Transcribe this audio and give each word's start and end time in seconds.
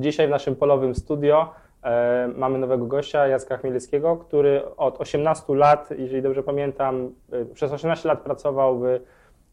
dzisiaj 0.00 0.26
w 0.26 0.30
naszym 0.30 0.56
polowym 0.56 0.94
studio 0.94 1.52
e, 1.82 2.28
mamy 2.36 2.58
nowego 2.58 2.86
gościa, 2.86 3.26
Jacka 3.26 3.56
Chmielewskiego, 3.56 4.16
który 4.16 4.76
od 4.76 5.00
18 5.00 5.54
lat, 5.54 5.90
jeżeli 5.98 6.22
dobrze 6.22 6.42
pamiętam, 6.42 7.10
e, 7.32 7.44
przez 7.44 7.72
18 7.72 8.08
lat 8.08 8.20
pracował 8.20 8.78
w, 8.78 8.84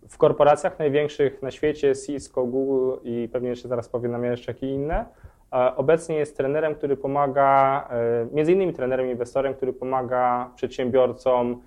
w 0.10 0.18
korporacjach 0.18 0.80
największych 0.80 1.42
na 1.42 1.52
świecie, 1.52 1.94
Cisco, 1.96 2.46
Google 2.46 2.98
i 3.04 3.30
pewnie 3.32 3.50
jeszcze 3.50 3.68
zaraz 3.68 3.90
powie 3.90 4.10
nam 4.10 4.24
jeszcze 4.24 4.52
jakie 4.52 4.74
inne. 4.74 5.06
E, 5.54 5.76
obecnie 5.76 6.16
jest 6.16 6.38
trenerem, 6.38 6.76
który 6.76 6.98
pomaga, 6.98 7.90
między 8.32 8.54
innymi 8.54 8.74
trenerem, 8.74 9.10
inwestorem, 9.10 9.54
który 9.54 9.74
pomaga 9.74 10.50
przedsiębiorcom 10.56 11.62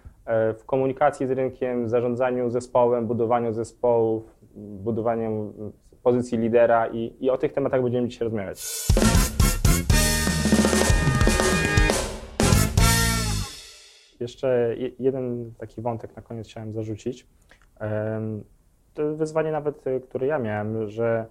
w 0.58 0.64
komunikacji 0.66 1.26
z 1.26 1.30
rynkiem, 1.30 1.88
zarządzaniu 1.88 2.50
zespołem, 2.50 3.06
budowaniu 3.06 3.52
zespołów, 3.52 4.34
budowaniu 4.54 5.52
pozycji 6.02 6.38
lidera 6.38 6.86
i, 6.86 7.16
i 7.20 7.30
o 7.30 7.38
tych 7.38 7.52
tematach 7.52 7.82
będziemy 7.82 8.08
dzisiaj 8.08 8.24
rozmawiać. 8.24 8.60
Jeszcze 14.20 14.74
je- 14.78 14.90
jeden 14.98 15.54
taki 15.58 15.80
wątek 15.82 16.16
na 16.16 16.22
koniec 16.22 16.46
chciałem 16.48 16.72
zarzucić. 16.72 17.26
To 18.94 19.14
wyzwanie 19.14 19.52
nawet, 19.52 19.84
które 20.08 20.26
ja 20.26 20.38
miałem, 20.38 20.88
że 20.88 21.26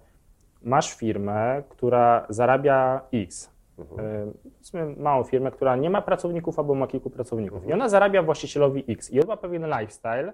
masz 0.62 0.94
firmę, 0.94 1.62
która 1.68 2.26
zarabia 2.28 3.00
X. 3.12 3.50
Em, 3.98 4.32
Powiedzmy 4.42 4.86
małą 4.96 5.24
firmę, 5.24 5.50
która 5.50 5.76
nie 5.76 5.90
ma 5.90 6.02
pracowników 6.02 6.58
albo 6.58 6.74
ma 6.74 6.86
kilku 6.86 7.10
pracowników. 7.10 7.66
I 7.66 7.72
ona 7.72 7.88
zarabia 7.88 8.22
właścicielowi 8.22 8.84
X. 8.88 9.10
I 9.10 9.20
on 9.20 9.26
ma 9.28 9.36
pewien 9.36 9.66
lifestyle, 9.66 10.32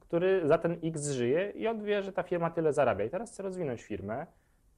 który 0.00 0.48
za 0.48 0.58
ten 0.58 0.76
X 0.84 1.10
żyje 1.10 1.50
i 1.50 1.68
on 1.68 1.82
wie, 1.84 2.02
że 2.02 2.12
ta 2.12 2.22
firma 2.22 2.50
tyle 2.50 2.72
zarabia. 2.72 3.04
I 3.04 3.10
teraz 3.10 3.32
chce 3.32 3.42
rozwinąć 3.42 3.82
firmę 3.82 4.26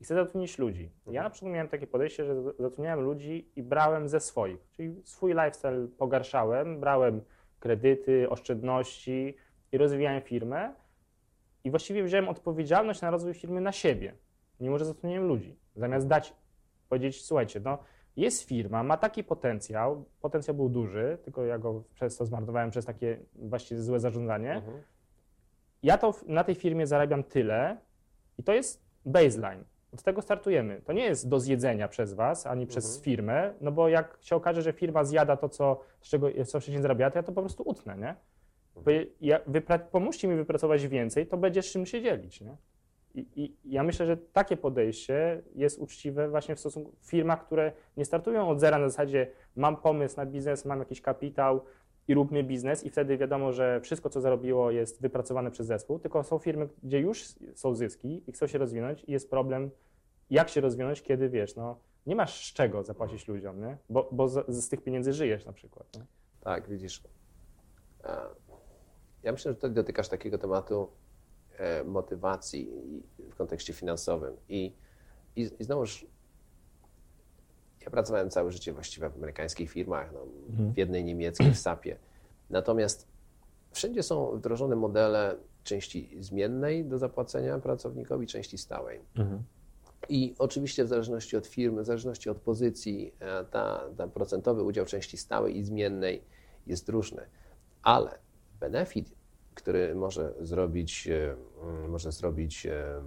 i 0.01 0.05
chce 0.05 0.15
zatrudnić 0.15 0.59
ludzi. 0.59 0.91
Ja 1.11 1.23
na 1.23 1.31
przykład 1.31 1.53
miałem 1.53 1.69
takie 1.69 1.87
podejście, 1.87 2.25
że 2.25 2.43
zatrudniałem 2.43 3.01
ludzi 3.01 3.49
i 3.57 3.63
brałem 3.63 4.09
ze 4.09 4.21
swoich. 4.21 4.71
Czyli 4.73 5.01
swój 5.05 5.33
lifestyle 5.33 5.89
pogarszałem, 5.99 6.81
brałem 6.81 7.21
kredyty, 7.61 8.31
oszczędności 8.31 9.37
i 9.73 9.79
rozwijałem 9.79 10.23
firmę. 10.23 10.75
I 11.65 11.71
właściwie 11.71 12.05
wziąłem 12.05 12.29
odpowiedzialność 12.29 13.03
na 13.03 13.11
rozwój 13.11 13.35
firmy 13.35 13.61
na 13.61 13.73
siebie, 13.73 14.15
mimo 14.61 14.79
że 14.79 14.85
zatrudniłem 14.85 15.27
ludzi. 15.29 15.57
Zamiast 15.77 16.07
dać, 16.07 16.35
powiedzieć, 16.89 17.25
słuchajcie, 17.25 17.61
no 17.65 17.79
jest 18.17 18.43
firma, 18.43 18.83
ma 18.83 18.97
taki 18.97 19.25
potencjał, 19.25 20.05
potencjał 20.21 20.57
był 20.57 20.69
duży, 20.69 21.19
tylko 21.25 21.45
ja 21.45 21.59
go 21.59 21.83
przez 21.95 22.17
to 22.17 22.27
zmarnowałem 22.27 22.71
przez 22.71 22.85
takie 22.85 23.19
właściwie 23.35 23.83
złe 23.83 24.01
zarządzanie. 24.01 24.63
Ja 25.83 25.99
to 25.99 26.15
na 26.27 26.45
tej 26.45 26.55
firmie 26.55 26.87
zarabiam 26.87 27.25
tyle 27.25 27.77
i 28.39 28.43
to 28.43 28.53
jest 28.53 28.83
baseline. 29.05 29.65
Od 29.93 30.03
tego 30.03 30.23
startujemy. 30.23 30.81
To 30.85 30.93
nie 30.93 31.05
jest 31.05 31.29
do 31.29 31.41
zjedzenia 31.41 31.89
przez 31.89 32.13
Was, 32.13 32.47
ani 32.47 32.67
przez 32.67 33.01
firmę, 33.03 33.55
no 33.61 33.73
bo 33.73 33.89
jak 33.89 34.19
się 34.21 34.37
okaże, 34.37 34.63
że 34.63 34.73
firma 34.73 35.05
zjada 35.05 35.37
to, 35.37 35.49
co, 35.49 35.81
z 36.01 36.09
czego 36.09 36.29
co 36.45 36.61
wcześniej 36.61 36.83
zarabiała, 36.83 37.11
to 37.11 37.19
ja 37.19 37.23
to 37.23 37.33
po 37.33 37.41
prostu 37.41 37.63
utnę, 37.67 37.97
nie? 37.97 38.15
Bo 38.75 38.91
ja, 39.21 39.41
pomóżcie 39.91 40.29
mi 40.29 40.37
wypracować 40.37 40.87
więcej, 40.87 41.27
to 41.27 41.37
będzie 41.37 41.63
z 41.63 41.67
czym 41.67 41.87
się 41.87 42.03
dzielić, 42.03 42.41
nie? 42.41 42.57
I, 43.17 43.27
I 43.37 43.57
ja 43.65 43.83
myślę, 43.83 44.07
że 44.07 44.17
takie 44.17 44.57
podejście 44.57 45.43
jest 45.55 45.79
uczciwe 45.79 46.29
właśnie 46.29 46.57
w 46.57 46.61
stosunku 46.61 46.93
firmach, 47.03 47.47
które 47.47 47.73
nie 47.97 48.05
startują 48.05 48.49
od 48.49 48.61
zera 48.61 48.79
na 48.79 48.89
zasadzie 48.89 49.31
mam 49.57 49.77
pomysł 49.77 50.17
na 50.17 50.27
biznes, 50.27 50.65
mam 50.65 50.79
jakiś 50.79 51.01
kapitał 51.01 51.61
i 52.09 52.15
róbmy 52.15 52.45
biznes 52.45 52.85
i 52.85 52.91
wtedy 52.91 53.19
wiadomo, 53.19 53.53
że 53.53 53.81
wszystko, 53.81 54.11
co 54.11 54.21
zarobiło 54.21 54.71
jest 54.71 55.03
wypracowane 55.03 55.51
przez 55.51 55.67
zespół, 55.67 55.99
tylko 55.99 56.25
są 56.25 56.39
firmy, 56.39 56.69
gdzie 56.83 57.01
już 57.01 57.25
są 57.55 57.75
zyski 57.75 58.23
i 58.27 58.33
chcą 58.33 58.47
się 58.47 58.59
rozwinąć 58.59 59.05
i 59.05 59.13
jest 59.13 59.31
problem, 59.31 59.71
jak 60.31 60.49
się 60.49 60.61
rozwinąć, 60.61 61.03
kiedy 61.03 61.29
wiesz, 61.29 61.57
no 61.57 61.79
nie 62.07 62.17
masz 62.17 62.51
z 62.51 62.53
czego 62.53 62.83
zapłacić 62.83 63.29
ludziom, 63.29 63.61
nie? 63.61 63.77
Bo, 63.91 64.09
bo 64.13 64.29
z, 64.29 64.49
z 64.49 64.69
tych 64.69 64.83
pieniędzy 64.83 65.13
żyjesz 65.13 65.45
na 65.45 65.53
przykład. 65.53 65.87
Nie? 65.97 66.07
Tak, 66.41 66.69
widzisz. 66.69 67.03
E, 68.05 68.17
Ja 69.23 69.33
myślę, 69.33 69.51
że 69.51 69.55
tutaj 69.55 69.71
dotykasz 69.71 70.09
takiego 70.09 70.39
tematu 70.39 70.89
motywacji 71.85 72.69
i- 72.69 73.03
w 73.31 73.35
kontekście 73.35 73.73
finansowym. 73.73 74.35
I, 74.49 74.73
i, 75.37 75.51
i 75.59 75.65
znowuż 75.65 76.07
ja 77.85 77.91
pracowałem 77.91 78.31
całe 78.31 78.51
życie 78.53 78.73
właściwie 78.73 79.11
w 79.11 79.15
amerykańskich 79.17 79.71
firmach, 79.71 80.13
no, 80.13 80.21
w 80.75 80.77
jednej 80.79 81.05
niemieckiej, 81.05 81.51
w 81.53 81.59
SAP-ie. 81.59 81.97
Natomiast 82.51 83.07
wszędzie 83.73 84.03
są 84.03 84.37
wdrożone 84.37 84.77
modele 84.77 85.37
części 85.63 86.17
zmiennej 86.21 86.85
do 86.85 86.99
zapłacenia 86.99 87.59
pracownikowi, 87.59 88.27
części 88.27 88.59
stałej. 88.59 89.01
I 90.09 90.35
oczywiście 90.39 90.85
w 90.85 90.89
zależności 90.89 91.37
od 91.37 91.47
firmy, 91.47 91.83
w 91.83 91.87
zależności 91.87 92.31
od 92.31 92.39
pozycji, 92.39 93.13
e, 93.21 93.45
ta, 93.45 93.85
ten 93.97 94.11
procentowy 94.11 94.63
udział 94.63 94.87
części 94.87 95.17
stałej 95.17 95.57
i 95.57 95.65
zmiennej 95.65 96.23
jest 96.67 96.89
różny. 96.89 97.23
Ale 97.83 98.19
benefit, 98.61 99.13
który 99.57 99.95
może 99.95 100.35
zrobić, 100.41 101.09
e, 101.09 101.37
mm, 101.63 101.91
może 101.91 102.13
zrobić, 102.13 102.67
e, 102.67 103.03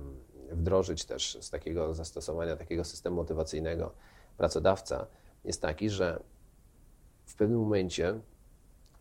wdrożyć 0.52 1.06
też 1.06 1.38
z 1.42 1.50
takiego 1.50 1.94
zastosowania 1.94 2.56
takiego 2.56 2.84
systemu 2.84 3.16
motywacyjnego 3.16 3.92
pracodawca, 4.38 5.08
jest 5.46 5.62
taki, 5.62 5.90
że 5.90 6.20
w 7.26 7.36
pewnym 7.36 7.60
momencie, 7.60 8.20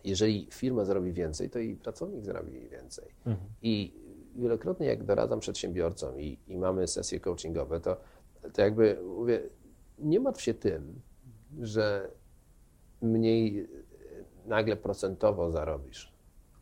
jeżeli 0.04 0.48
firma 0.50 0.84
zarobi 0.84 1.12
więcej, 1.12 1.50
to 1.50 1.58
i 1.58 1.76
pracownik 1.76 2.24
zarobi 2.24 2.68
więcej. 2.68 3.04
I 3.62 3.94
wielokrotnie, 4.36 4.86
jak 4.86 5.04
doradzam 5.04 5.40
przedsiębiorcom 5.40 6.20
i, 6.20 6.38
i 6.46 6.58
mamy 6.58 6.88
sesje 6.88 7.20
coachingowe, 7.20 7.80
to, 7.80 7.96
to 8.52 8.62
jakby 8.62 8.98
mówię, 9.16 9.42
nie 9.98 10.20
martw 10.20 10.42
się 10.42 10.54
tym, 10.54 11.00
że 11.60 12.10
mniej 13.02 13.60
e, 13.60 13.68
nagle 14.46 14.76
procentowo 14.76 15.50
zarobisz, 15.50 16.12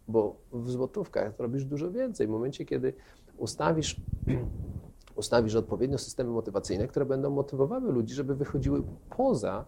bo 0.09 0.37
w 0.53 0.71
złotówkach 0.71 1.37
zrobisz 1.37 1.65
dużo 1.65 1.91
więcej. 1.91 2.27
W 2.27 2.31
momencie, 2.31 2.65
kiedy 2.65 2.93
ustawisz, 3.37 3.97
ustawisz 5.17 5.55
odpowiednio 5.55 5.99
systemy 5.99 6.31
motywacyjne, 6.31 6.89
które 6.89 7.07
będą 7.07 7.31
motywowały 7.31 7.93
ludzi, 7.93 8.15
żeby 8.15 8.35
wychodziły 8.35 8.83
poza 9.17 9.65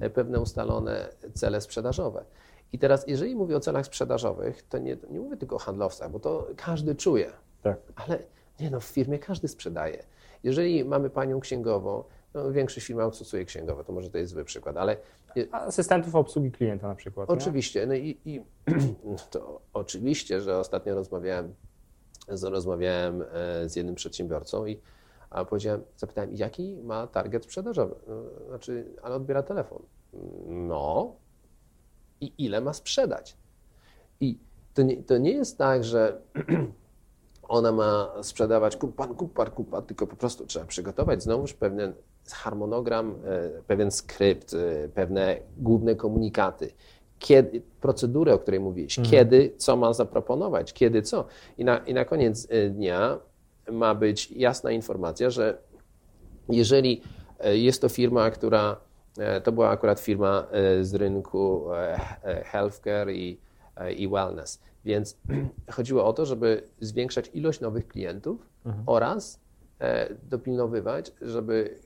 e, 0.00 0.10
pewne 0.10 0.40
ustalone 0.40 1.08
cele 1.34 1.60
sprzedażowe. 1.60 2.24
I 2.72 2.78
teraz, 2.78 3.04
jeżeli 3.08 3.36
mówię 3.36 3.56
o 3.56 3.60
celach 3.60 3.86
sprzedażowych, 3.86 4.62
to 4.62 4.78
nie, 4.78 4.96
nie 5.10 5.20
mówię 5.20 5.36
tylko 5.36 5.56
o 5.56 5.58
handlowcach, 5.58 6.10
bo 6.10 6.20
to 6.20 6.46
każdy 6.56 6.94
czuje. 6.94 7.32
Tak. 7.62 7.78
Ale 7.96 8.18
nie 8.60 8.70
no, 8.70 8.80
w 8.80 8.84
firmie 8.84 9.18
każdy 9.18 9.48
sprzedaje. 9.48 10.04
Jeżeli 10.44 10.84
mamy 10.84 11.10
panią 11.10 11.40
księgową, 11.40 12.04
no 12.34 12.52
większość 12.52 12.86
firm 12.86 13.00
outsourcuje 13.00 13.44
księgowe, 13.44 13.84
to 13.84 13.92
może 13.92 14.10
to 14.10 14.18
jest 14.18 14.32
zły 14.32 14.44
przykład, 14.44 14.76
ale 14.76 14.96
Asystentów 15.52 16.14
obsługi 16.14 16.52
klienta 16.52 16.88
na 16.88 16.94
przykład. 16.94 17.28
nie? 17.28 17.34
oczywiście, 17.34 17.86
no 17.86 17.94
i, 17.94 18.18
i 18.24 18.42
to 19.30 19.60
oczywiście, 19.72 20.40
że 20.40 20.58
ostatnio 20.58 20.94
rozmawiałem, 20.94 21.54
z, 22.28 22.42
rozmawiałem 22.42 23.22
e, 23.32 23.68
z 23.68 23.76
jednym 23.76 23.94
przedsiębiorcą 23.94 24.66
i 24.66 24.80
a 25.30 25.44
powiedziałem, 25.44 25.82
zapytałem, 25.96 26.34
jaki 26.34 26.76
ma 26.76 27.06
target 27.06 27.44
sprzedażowy? 27.44 27.94
No, 28.08 28.46
Znaczy, 28.48 28.94
ale 29.02 29.14
odbiera 29.14 29.42
telefon. 29.42 29.82
No 30.46 31.16
i 32.20 32.32
ile 32.38 32.60
ma 32.60 32.72
sprzedać? 32.72 33.36
I 34.20 34.38
to 34.74 34.82
nie, 34.82 35.02
to 35.02 35.18
nie 35.18 35.32
jest 35.32 35.58
tak, 35.58 35.84
że 35.84 36.20
ona 37.50 37.72
ma 37.72 38.12
sprzedawać 38.22 38.76
kup 38.76 38.96
pan, 38.96 39.14
kup 39.14 39.32
pan, 39.34 39.50
kup 39.50 39.70
pan, 39.70 39.82
tylko 39.82 40.06
po 40.06 40.16
prostu 40.16 40.46
trzeba 40.46 40.66
przygotować 40.66 41.22
znowuż 41.22 41.52
pewien 41.54 41.92
harmonogram, 42.32 43.14
e, 43.24 43.62
pewien 43.66 43.90
skrypt, 43.90 44.54
e, 44.54 44.88
pewne 44.88 45.36
główne 45.58 45.94
komunikaty, 45.94 46.72
kiedy, 47.18 47.62
procedurę, 47.80 48.34
o 48.34 48.38
której 48.38 48.60
mówiłeś, 48.60 48.98
kiedy, 49.10 49.54
co 49.56 49.76
ma 49.76 49.92
zaproponować, 49.92 50.72
kiedy 50.72 51.02
co. 51.02 51.24
I 51.58 51.64
na, 51.64 51.78
I 51.78 51.94
na 51.94 52.04
koniec 52.04 52.46
e, 52.50 52.70
dnia 52.70 53.18
ma 53.70 53.94
być 53.94 54.30
jasna 54.30 54.70
informacja, 54.70 55.30
że 55.30 55.58
jeżeli 56.48 57.02
jest 57.44 57.82
to 57.82 57.88
firma, 57.88 58.30
która, 58.30 58.76
to 59.44 59.52
była 59.52 59.70
akurat 59.70 60.00
firma 60.00 60.46
z 60.80 60.94
rynku 60.94 61.64
healthcare 62.44 63.10
i, 63.10 63.38
i 63.96 64.08
wellness, 64.08 64.60
więc 64.84 65.16
chodziło 65.76 66.04
o 66.04 66.12
to, 66.12 66.26
żeby 66.26 66.62
zwiększać 66.80 67.30
ilość 67.34 67.60
nowych 67.60 67.88
klientów 67.88 68.46
oraz 68.86 69.40
e, 69.80 70.14
dopilnowywać, 70.14 71.12
żeby 71.22 71.78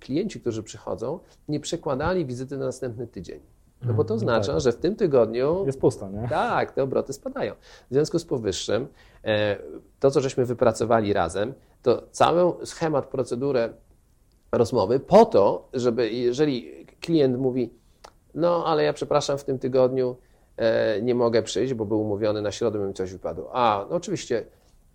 klienci, 0.00 0.40
którzy 0.40 0.62
przychodzą, 0.62 1.18
nie 1.48 1.60
przekładali 1.60 2.26
wizyty 2.26 2.56
na 2.56 2.64
następny 2.64 3.06
tydzień. 3.06 3.40
No 3.82 3.94
bo 3.94 4.04
to 4.04 4.14
oznacza, 4.14 4.60
że 4.60 4.72
w 4.72 4.76
tym 4.76 4.96
tygodniu 4.96 5.66
Jest 5.66 5.80
pusto, 5.80 6.10
nie? 6.10 6.28
tak, 6.28 6.72
te 6.72 6.82
obroty 6.82 7.12
spadają. 7.12 7.54
W 7.90 7.94
związku 7.94 8.18
z 8.18 8.24
powyższym, 8.24 8.86
e, 9.24 9.56
to 10.00 10.10
co 10.10 10.20
żeśmy 10.20 10.44
wypracowali 10.44 11.12
razem, 11.12 11.54
to 11.82 12.02
cały 12.10 12.66
schemat, 12.66 13.06
procedurę 13.06 13.72
rozmowy 14.52 15.00
po 15.00 15.24
to, 15.24 15.68
żeby 15.72 16.10
jeżeli 16.10 16.86
klient 17.00 17.38
mówi, 17.38 17.70
no 18.34 18.66
ale 18.66 18.84
ja 18.84 18.92
przepraszam, 18.92 19.38
w 19.38 19.44
tym 19.44 19.58
tygodniu 19.58 20.10
e, 20.10 20.25
nie 21.02 21.14
mogę 21.14 21.42
przyjść, 21.42 21.74
bo 21.74 21.84
był 21.84 22.00
umówiony 22.00 22.42
na 22.42 22.52
środę, 22.52 22.78
mi 22.78 22.94
coś 22.94 23.12
wypadło. 23.12 23.50
A, 23.52 23.86
no 23.90 23.96
oczywiście, 23.96 24.44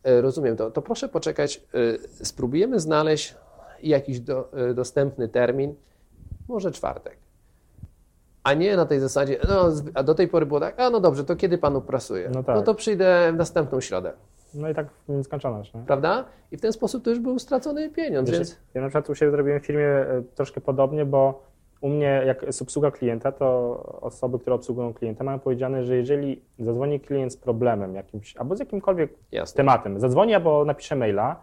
e, 0.03 0.21
rozumiem 0.21 0.57
to. 0.57 0.71
To 0.71 0.81
proszę 0.81 1.09
poczekać, 1.09 1.61
e, 1.73 2.25
spróbujemy 2.25 2.79
znaleźć 2.79 3.35
jakiś 3.83 4.19
do, 4.19 4.53
e, 4.53 4.73
dostępny 4.73 5.27
termin, 5.27 5.75
może 6.47 6.71
czwartek. 6.71 7.17
A 8.43 8.53
nie 8.53 8.75
na 8.75 8.85
tej 8.85 8.99
zasadzie, 8.99 9.39
no, 9.49 9.71
a 9.93 10.03
do 10.03 10.15
tej 10.15 10.27
pory 10.27 10.45
było 10.45 10.59
tak, 10.59 10.79
a 10.79 10.89
no 10.89 10.99
dobrze, 10.99 11.23
to 11.23 11.35
kiedy 11.35 11.57
panu 11.57 11.81
prasuje? 11.81 12.29
No 12.33 12.43
tak. 12.43 12.55
no 12.55 12.61
to 12.61 12.75
przyjdę 12.75 13.31
w 13.33 13.35
następną 13.35 13.81
środę. 13.81 14.13
No 14.53 14.69
i 14.69 14.75
tak 14.75 14.87
nieskończoność. 15.09 15.73
Nie? 15.73 15.81
Prawda? 15.81 16.25
I 16.51 16.57
w 16.57 16.61
ten 16.61 16.73
sposób 16.73 17.03
to 17.03 17.09
już 17.09 17.19
był 17.19 17.39
stracony 17.39 17.89
pieniądz, 17.89 18.29
Wiesz, 18.29 18.39
więc... 18.39 18.57
Ja 18.73 18.81
na 18.81 18.87
przykład 18.87 19.09
u 19.09 19.15
siebie 19.15 19.31
zrobiłem 19.31 19.59
w 19.59 19.65
firmie 19.65 19.85
e, 19.85 20.23
troszkę 20.35 20.61
podobnie, 20.61 21.05
bo 21.05 21.43
u 21.81 21.89
mnie 21.89 22.23
jak 22.25 22.43
jest 22.43 22.61
obsługa 22.61 22.91
klienta, 22.91 23.31
to 23.31 23.77
osoby, 24.01 24.39
które 24.39 24.55
obsługują 24.55 24.93
klienta 24.93 25.23
mają 25.23 25.39
powiedziane, 25.39 25.83
że 25.83 25.95
jeżeli 25.95 26.41
zadzwoni 26.59 26.99
klient 26.99 27.33
z 27.33 27.37
problemem 27.37 27.95
jakimś, 27.95 28.37
albo 28.37 28.55
z 28.55 28.59
jakimkolwiek 28.59 29.13
Jasne. 29.31 29.57
tematem, 29.57 29.99
zadzwoni 29.99 30.35
albo 30.35 30.65
napisze 30.65 30.95
maila 30.95 31.41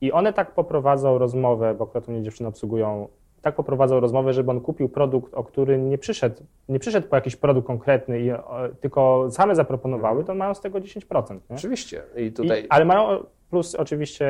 i 0.00 0.12
one 0.12 0.32
tak 0.32 0.50
poprowadzą 0.50 1.18
rozmowę, 1.18 1.74
bo 1.74 1.84
akurat 1.84 2.08
u 2.08 2.12
mnie 2.12 2.22
dziewczyny 2.22 2.48
obsługują, 2.48 3.08
tak 3.42 3.54
poprowadzą 3.54 4.00
rozmowę, 4.00 4.32
żeby 4.32 4.50
on 4.50 4.60
kupił 4.60 4.88
produkt, 4.88 5.34
o 5.34 5.44
który 5.44 5.78
nie 5.78 5.98
przyszedł, 5.98 6.42
nie 6.68 6.78
przyszedł 6.78 7.08
po 7.08 7.16
jakiś 7.16 7.36
produkt 7.36 7.66
konkretny, 7.66 8.20
i, 8.20 8.32
o, 8.32 8.68
tylko 8.80 9.28
same 9.30 9.54
zaproponowały, 9.54 10.24
to 10.24 10.34
mają 10.34 10.54
z 10.54 10.60
tego 10.60 10.78
10%. 10.78 11.32
Nie? 11.50 11.56
Oczywiście. 11.56 12.02
I 12.16 12.32
tutaj... 12.32 12.64
I, 12.64 12.68
ale 12.68 12.84
mają 12.84 13.24
plus 13.50 13.74
oczywiście 13.74 14.26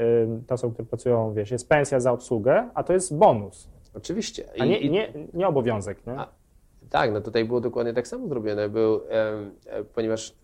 y, 0.00 0.28
te 0.46 0.54
osoby, 0.54 0.74
które 0.74 0.88
pracują, 0.88 1.32
wiesz, 1.32 1.50
jest 1.50 1.68
pensja 1.68 2.00
za 2.00 2.12
obsługę, 2.12 2.68
a 2.74 2.82
to 2.82 2.92
jest 2.92 3.18
bonus, 3.18 3.68
Oczywiście. 3.94 4.48
a 4.58 4.64
nie, 4.64 4.90
nie, 4.90 5.12
nie 5.34 5.48
obowiązek. 5.48 6.06
Nie? 6.06 6.12
A, 6.12 6.28
tak, 6.90 7.12
no 7.12 7.20
tutaj 7.20 7.44
było 7.44 7.60
dokładnie 7.60 7.94
tak 7.94 8.08
samo 8.08 8.28
zrobione, 8.28 8.68
był, 8.68 9.00
e, 9.10 9.84
ponieważ 9.94 10.34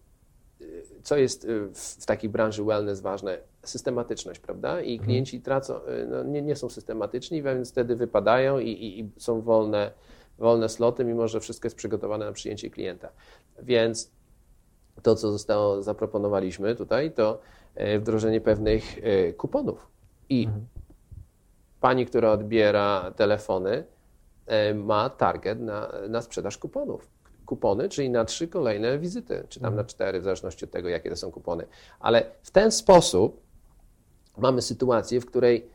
e, 0.61 0.65
co 1.03 1.17
jest 1.17 1.45
e, 1.45 1.49
w, 1.49 1.79
w 1.79 2.07
takiej 2.07 2.31
branży 2.31 2.65
wellness 2.65 3.01
ważne? 3.01 3.39
Systematyczność, 3.63 4.41
prawda? 4.41 4.81
I 4.81 4.99
klienci 4.99 5.41
tracą, 5.41 5.75
e, 5.75 6.07
no, 6.07 6.23
nie, 6.23 6.43
nie 6.43 6.57
są 6.57 6.69
systematyczni, 6.69 7.43
więc 7.43 7.71
wtedy 7.71 7.97
wypadają 7.97 8.59
i, 8.59 8.71
i, 8.71 9.01
i 9.01 9.11
są 9.17 9.41
wolne, 9.41 9.91
wolne 10.39 10.69
sloty, 10.69 11.05
mimo 11.05 11.29
że 11.29 11.41
wszystko 11.41 11.67
jest 11.67 11.77
przygotowane 11.77 12.27
na 12.27 12.33
przyjęcie 12.33 12.71
klienta. 12.71 13.09
Więc 13.63 14.11
to, 15.03 15.17
co 15.17 15.33
zostało, 15.33 15.83
zaproponowaliśmy 15.83 16.75
tutaj, 16.75 17.13
to 17.13 17.41
wdrożenie 17.99 18.41
pewnych 18.41 18.85
kuponów. 19.37 19.87
I 20.29 20.49
pani, 21.81 22.07
która 22.07 22.33
odbiera 22.33 23.13
telefony, 23.17 23.85
e, 24.47 24.75
ma 24.75 25.11
target 25.11 25.61
na, 25.61 25.93
na 26.09 26.23
sprzedaż 26.23 26.59
kuponów. 26.59 27.09
Kupony, 27.47 27.89
czyli 27.89 28.11
na 28.11 28.25
trzy 28.25 28.49
kolejne 28.49 28.99
wizyty, 28.99 29.47
czy 29.49 29.61
tam 29.61 29.77
na 29.77 29.85
cztery, 29.85 30.21
w 30.21 30.25
zależności 30.25 30.65
od 30.65 30.71
tego, 30.71 30.89
jakie 30.89 31.11
to 31.11 31.17
są 31.17 31.31
kupony. 31.31 31.67
Ale 32.01 32.27
w 32.43 32.51
ten 32.51 32.73
sposób 32.73 33.41
mamy 34.39 34.63
sytuację, 34.63 35.21
w 35.21 35.27
której 35.27 35.69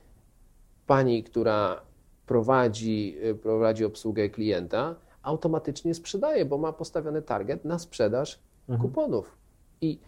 pani, 0.88 1.24
która 1.24 1.82
prowadzi, 2.26 3.18
y, 3.26 3.36
prowadzi 3.36 3.86
obsługę 3.86 4.30
klienta, 4.30 4.96
automatycznie 5.24 5.94
sprzedaje, 5.94 6.46
bo 6.46 6.58
ma 6.58 6.74
postawiony 6.74 7.22
target 7.22 7.66
na 7.66 7.80
sprzedaż 7.80 8.40
kuponów. 8.82 9.38
I 9.82 10.00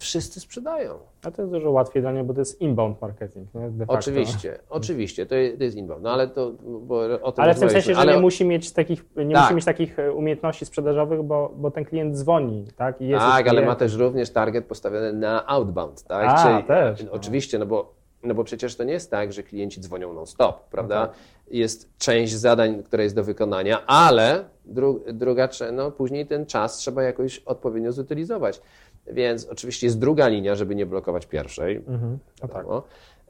wszyscy 0.00 0.40
sprzedają. 0.40 0.98
A 1.24 1.30
to 1.30 1.42
jest 1.42 1.52
dużo 1.54 1.70
łatwiej 1.70 2.02
dla 2.02 2.12
niej, 2.12 2.24
bo 2.24 2.34
to 2.34 2.40
jest 2.40 2.60
inbound 2.60 3.00
marketing. 3.00 3.54
Nie? 3.54 3.70
Oczywiście, 3.88 4.58
oczywiście, 4.70 5.26
to 5.26 5.34
jest, 5.34 5.58
to 5.58 5.64
jest 5.64 5.76
inbound, 5.76 6.02
no 6.02 6.10
ale 6.10 6.28
to, 6.28 6.52
bo 6.62 7.22
o 7.22 7.32
tym 7.32 7.44
Ale 7.44 7.54
w 7.54 7.60
tym 7.60 7.70
sensie, 7.70 7.94
że 7.94 8.00
Ale- 8.00 8.14
nie 8.14 8.20
musi 8.20 8.44
mieć 8.44 8.72
takich, 8.72 9.04
nie 9.16 9.34
Tak. 9.34 9.42
musi 9.42 9.54
mieć 9.54 9.64
takich 9.64 9.98
e, 9.98 10.12
umiejętności 10.12 10.66
sprzedażowych, 10.66 11.22
bo, 11.22 11.52
bo 11.56 11.70
ten 11.70 11.84
klient 11.84 12.16
dzwoni, 12.16 12.66
tak? 12.76 13.00
I 13.00 13.08
jest 13.08 13.24
Tak, 13.24 13.48
ale 13.48 13.66
ma 13.66 13.74
też 13.74 13.94
również 13.94 14.30
target 14.30 14.64
postawiony 14.66 15.12
na 15.12 15.46
outbound, 15.46 16.02
tak? 16.02 16.26
A, 16.28 16.62
też, 16.62 17.04
no. 17.04 17.12
Oczywiście, 17.12 17.58
no 17.58 17.66
bo, 17.66 17.94
no 18.22 18.34
bo 18.34 18.44
przecież 18.44 18.76
to 18.76 18.84
nie 18.84 18.92
jest 18.92 19.10
tak, 19.10 19.32
że 19.32 19.42
klienci 19.42 19.80
dzwonią 19.80 20.12
non-stop, 20.12 20.68
prawda? 20.68 21.00
No 21.00 21.06
tak. 21.06 21.16
Jest 21.50 21.98
część 21.98 22.32
zadań, 22.32 22.82
która 22.82 23.02
jest 23.02 23.14
do 23.14 23.24
wykonania, 23.24 23.86
ale 23.86 24.44
dru, 24.64 25.04
druga, 25.12 25.48
no 25.72 25.90
później 25.90 26.26
ten 26.26 26.46
czas 26.46 26.76
trzeba 26.76 27.02
jakoś 27.02 27.38
odpowiednio 27.38 27.92
zutylizować. 27.92 28.60
Więc 29.06 29.48
oczywiście 29.48 29.86
jest 29.86 29.98
druga 29.98 30.28
linia, 30.28 30.54
żeby 30.54 30.74
nie 30.74 30.86
blokować 30.86 31.26
pierwszej. 31.26 31.76
Mhm. 31.76 32.18
No 32.42 32.48
tak. 32.48 32.66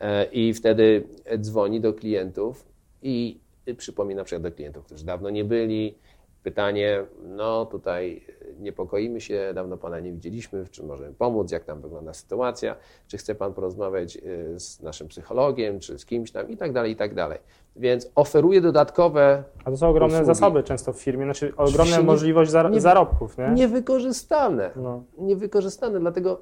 E, 0.01 0.25
I 0.25 0.55
wtedy 0.55 1.05
dzwoni 1.39 1.81
do 1.81 1.93
klientów 1.93 2.65
i 3.03 3.41
przypomina 3.77 4.21
na 4.21 4.25
przykład 4.25 4.43
do 4.43 4.53
klientów, 4.53 4.85
którzy 4.85 5.05
dawno 5.05 5.31
nie 5.31 5.45
byli. 5.45 5.95
Pytanie, 6.43 7.05
no 7.23 7.67
tutaj 7.67 8.25
niepokoimy 8.59 9.21
się, 9.21 9.53
dawno 9.55 9.77
Pana 9.77 10.01
nie 10.01 10.13
widzieliśmy, 10.13 10.65
w 10.65 10.71
czym 10.71 10.87
możemy 10.87 11.15
pomóc, 11.15 11.51
jak 11.53 11.65
tam 11.65 11.81
wygląda 11.81 12.15
sytuacja, 12.15 12.77
czy 13.07 13.19
chce 13.19 13.35
Pan 13.35 13.53
porozmawiać 13.55 14.17
y, 14.17 14.61
z 14.61 14.81
naszym 14.81 15.09
psychologiem, 15.09 15.81
czy 15.81 15.99
z 15.99 16.07
kimś 16.07 16.33
tam 16.33 16.51
i 16.51 16.57
tak 16.57 16.73
dalej, 16.73 16.93
i 16.93 16.97
tak 16.97 17.15
dalej. 17.15 17.39
Więc 17.77 18.11
oferuje 18.15 18.61
dodatkowe, 18.61 19.45
A 19.65 19.71
to 19.71 19.77
są 19.77 19.89
ogromne 19.89 20.17
Usługi. 20.17 20.27
zasoby 20.39 20.63
często 20.63 20.93
w 20.93 21.01
firmie, 21.03 21.25
znaczy 21.25 21.53
ogromna 21.57 21.97
nie- 21.97 22.03
możliwość 22.03 22.51
zar- 22.51 22.71
nie- 22.71 22.81
zarobków, 22.81 23.39
nie? 23.39 23.49
niewykorzystane. 23.55 24.71
No. 24.77 25.05
niewykorzystane. 25.19 26.01
Dlatego 26.01 26.41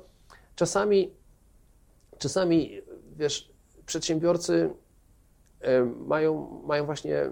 czasami, 0.54 1.10
czasami 2.18 2.80
wiesz, 3.16 3.52
przedsiębiorcy 3.86 4.70
e, 5.60 5.84
mają, 5.84 6.60
mają 6.66 6.86
właśnie 6.86 7.30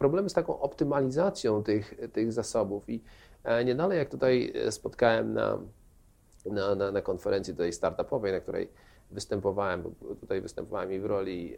problemy 0.00 0.28
z 0.30 0.32
taką 0.32 0.60
optymalizacją 0.60 1.62
tych, 1.62 1.94
tych 2.12 2.32
zasobów. 2.32 2.88
I 2.88 3.00
e, 3.44 3.64
nie 3.64 3.74
dalej 3.74 3.98
jak 3.98 4.08
tutaj 4.08 4.52
e, 4.66 4.72
spotkałem 4.72 5.32
na, 5.34 5.58
na, 6.46 6.74
na, 6.74 6.92
na 6.92 7.02
konferencji 7.02 7.54
tutaj 7.54 7.72
startupowej, 7.72 8.32
na 8.32 8.40
której 8.40 8.68
występowałem, 9.10 9.82
bo 9.82 10.14
tutaj 10.14 10.40
występowałem 10.40 10.92
i 10.92 11.00
w 11.00 11.04
roli 11.04 11.56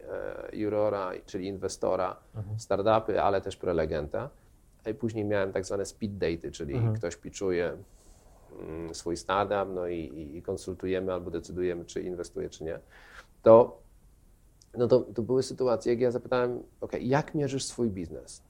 e, 0.51 0.55
jurora, 0.57 1.11
czyli 1.25 1.47
inwestora, 1.47 2.15
startupy, 2.57 3.21
ale 3.21 3.41
też 3.41 3.55
prelegenta. 3.57 4.29
I 4.91 4.93
później 4.93 5.25
miałem 5.25 5.51
tak 5.53 5.65
zwane 5.65 5.85
speed 5.85 6.13
daty, 6.13 6.51
czyli 6.51 6.73
ktoś 6.95 7.15
pitchuje 7.15 7.77
mm, 8.59 8.95
swój 8.95 9.17
startup, 9.17 9.75
no 9.75 9.87
i, 9.87 9.95
i- 9.99 10.37
i 10.37 10.41
konsultujemy 10.41 11.13
albo 11.13 11.31
decydujemy, 11.31 11.85
czy 11.85 12.01
inwestuje, 12.01 12.49
czy 12.49 12.63
nie, 12.63 12.79
to, 13.43 13.82
no 14.77 14.87
to, 14.87 14.99
to 14.99 15.21
były 15.21 15.43
sytuacje, 15.43 15.91
jak 15.93 16.01
ja 16.01 16.11
zapytałem, 16.11 16.63
ok, 16.81 16.91
jak 17.01 17.35
mierzysz 17.35 17.65
swój 17.65 17.89
biznes? 17.89 18.43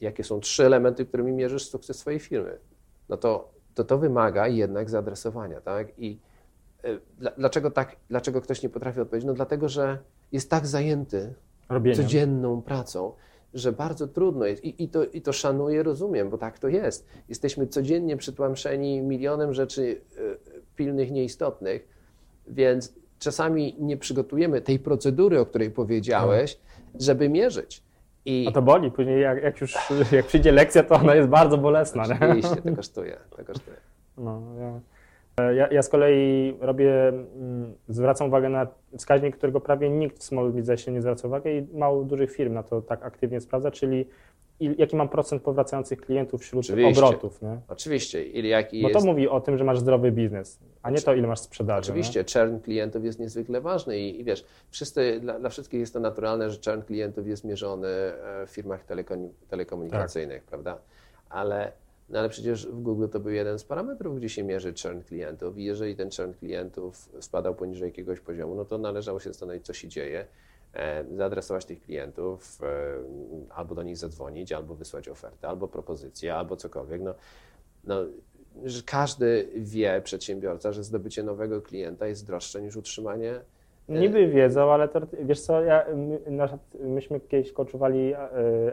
Jakie 0.00 0.24
są 0.24 0.40
trzy 0.40 0.66
elementy, 0.66 1.06
którymi 1.06 1.32
mierzysz 1.32 1.68
sukces 1.68 1.98
swojej 1.98 2.20
firmy? 2.20 2.58
No 3.08 3.16
to 3.16 3.50
to, 3.74 3.84
to 3.84 3.98
wymaga 3.98 4.48
jednak 4.48 4.90
zaadresowania, 4.90 5.60
tak? 5.60 5.98
I 5.98 6.18
y, 6.84 7.00
dla- 7.18 7.30
dlaczego, 7.30 7.70
tak, 7.70 7.96
dlaczego 8.08 8.40
ktoś 8.40 8.62
nie 8.62 8.68
potrafi 8.68 9.00
odpowiedzieć? 9.00 9.26
No 9.26 9.34
dlatego, 9.34 9.68
że 9.68 9.98
jest 10.32 10.50
tak 10.50 10.66
zajęty 10.66 11.34
Robieniem. 11.68 12.02
codzienną 12.04 12.62
pracą, 12.62 13.12
że 13.54 13.72
bardzo 13.72 14.08
trudno 14.08 14.46
jest. 14.46 14.64
I, 14.64 14.84
i, 14.84 14.88
to, 14.88 15.04
I 15.04 15.22
to 15.22 15.32
szanuję, 15.32 15.82
rozumiem, 15.82 16.30
bo 16.30 16.38
tak 16.38 16.58
to 16.58 16.68
jest. 16.68 17.06
Jesteśmy 17.28 17.66
codziennie 17.66 18.16
przytłamszeni 18.16 19.02
milionem 19.02 19.54
rzeczy 19.54 19.82
y, 19.82 20.38
pilnych, 20.76 21.10
nieistotnych, 21.10 21.88
więc 22.46 22.94
czasami 23.20 23.76
nie 23.78 23.96
przygotujemy 23.96 24.60
tej 24.60 24.78
procedury, 24.78 25.40
o 25.40 25.46
której 25.46 25.70
powiedziałeś, 25.70 26.58
żeby 27.00 27.28
mierzyć. 27.28 27.82
I 28.24 28.46
A 28.48 28.52
to 28.52 28.62
boli 28.62 28.90
później, 28.90 29.20
jak, 29.20 29.42
jak 29.42 29.60
już 29.60 29.74
jak 30.12 30.26
przyjdzie 30.26 30.52
lekcja, 30.52 30.82
to 30.82 30.94
ona 30.94 31.14
jest 31.14 31.28
bardzo 31.28 31.58
bolesna. 31.58 32.06
Nie? 32.06 32.14
oczywiście 32.14 32.56
to 32.56 32.76
kosztuje, 32.76 33.16
to 33.36 33.44
kosztuje. 33.44 33.76
No, 34.18 34.42
ja, 35.56 35.68
ja, 35.70 35.82
z 35.82 35.88
kolei 35.88 36.56
robię, 36.60 37.08
mm, 37.08 37.74
zwracam 37.88 38.28
uwagę 38.28 38.48
na 38.48 38.66
wskaźnik, 38.96 39.36
którego 39.36 39.60
prawie 39.60 39.90
nikt 39.90 40.18
w 40.18 40.22
small 40.22 40.52
biznesie 40.52 40.92
nie 40.92 41.00
zwraca 41.00 41.28
uwagi 41.28 41.48
i 41.50 41.78
mało 41.78 42.04
dużych 42.04 42.32
firm 42.32 42.54
na 42.54 42.62
to 42.62 42.82
tak 42.82 43.02
aktywnie 43.02 43.40
sprawdza, 43.40 43.70
czyli 43.70 44.06
il, 44.60 44.74
jaki 44.78 44.96
mam 44.96 45.08
procent 45.08 45.42
powracających 45.42 46.00
klientów 46.00 46.42
wśród 46.42 46.64
Oczywiście. 46.64 47.04
obrotów. 47.04 47.42
Nie? 47.42 47.60
Oczywiście, 47.68 48.24
ile 48.24 48.48
jaki 48.48 48.82
Bo 48.82 48.88
jest... 48.88 49.00
to 49.00 49.06
mówi 49.06 49.28
o 49.28 49.40
tym, 49.40 49.58
że 49.58 49.64
masz 49.64 49.78
zdrowy 49.78 50.12
biznes, 50.12 50.60
a 50.82 50.90
nie 50.90 51.00
to, 51.00 51.14
ile 51.14 51.28
masz 51.28 51.40
sprzedaży. 51.40 51.92
Oczywiście, 51.92 52.24
churn 52.32 52.58
klientów 52.58 53.04
jest 53.04 53.18
niezwykle 53.18 53.60
ważny 53.60 53.98
i, 53.98 54.20
i 54.20 54.24
wiesz, 54.24 54.44
wszyscy, 54.70 55.20
dla, 55.20 55.38
dla 55.38 55.48
wszystkich 55.48 55.80
jest 55.80 55.92
to 55.92 56.00
naturalne, 56.00 56.50
że 56.50 56.58
churn 56.64 56.82
klientów 56.82 57.26
jest 57.26 57.44
mierzony 57.44 57.88
e, 57.88 58.46
w 58.46 58.50
firmach 58.50 58.84
telekom, 58.84 59.28
telekomunikacyjnych, 59.48 60.44
prawda? 60.44 60.78
Ale, 61.28 61.72
no 62.08 62.18
ale 62.18 62.28
przecież 62.28 62.66
w 62.66 62.80
Google 62.80 63.08
to 63.08 63.20
był 63.20 63.32
jeden 63.32 63.58
z 63.58 63.64
parametrów, 63.64 64.16
gdzie 64.16 64.28
się 64.28 64.42
mierzy 64.42 64.74
churn 64.82 65.00
klientów 65.00 65.58
i 65.58 65.64
jeżeli 65.64 65.96
ten 65.96 66.10
churn 66.16 66.32
klientów 66.32 67.08
spadał 67.20 67.54
poniżej 67.54 67.86
jakiegoś 67.86 68.20
poziomu, 68.20 68.54
no 68.54 68.64
to 68.64 68.78
należało 68.78 69.20
się 69.20 69.30
zastanowić, 69.30 69.66
co 69.66 69.72
się 69.72 69.88
dzieje, 69.88 70.26
e, 70.74 71.04
zaadresować 71.16 71.64
tych 71.64 71.82
klientów, 71.82 72.58
e, 72.62 73.54
albo 73.54 73.74
do 73.74 73.82
nich 73.82 73.96
zadzwonić, 73.96 74.52
albo 74.52 74.74
wysłać 74.74 75.08
ofertę, 75.08 75.48
albo 75.48 75.68
propozycję, 75.68 76.34
albo 76.34 76.56
cokolwiek. 76.56 77.02
No, 77.02 77.14
no, 77.84 78.06
że 78.64 78.82
każdy 78.86 79.48
wie, 79.56 80.00
przedsiębiorca, 80.04 80.72
że 80.72 80.84
zdobycie 80.84 81.22
nowego 81.22 81.62
klienta 81.62 82.06
jest 82.06 82.26
droższe 82.26 82.62
niż 82.62 82.76
utrzymanie. 82.76 83.34
Nie? 83.88 84.00
Niby 84.00 84.28
wiedzą, 84.28 84.72
ale 84.72 84.88
to, 84.88 85.00
wiesz 85.22 85.40
co, 85.40 85.62
ja, 85.62 85.84
my, 85.96 86.48
myśmy 86.80 87.20
kiedyś 87.20 87.52
koczowali 87.52 88.12
e, 88.12 88.18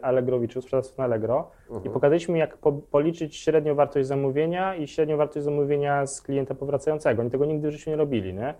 Allegrowiczów, 0.02 0.64
sprzedawców 0.64 0.98
na 0.98 1.04
Allegro 1.04 1.52
i 1.86 1.90
pokazaliśmy, 1.90 2.38
jak 2.38 2.58
po, 2.58 2.72
policzyć 2.72 3.36
średnią 3.36 3.76
wartość 3.76 4.08
zamówienia 4.08 4.76
i 4.76 4.88
średnią 4.88 5.18
wartość 5.18 5.44
zamówienia 5.44 6.06
z 6.06 6.22
klienta 6.22 6.56
powracającego. 6.56 7.22
Oni 7.22 7.32
tego 7.32 7.46
nigdy 7.46 7.68
w 7.68 7.72
życiu 7.72 7.90
nie 7.90 7.96
robili, 7.96 8.34
nie? 8.34 8.54